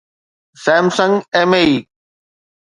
Samsung 0.63 1.15
MAE 1.51 1.77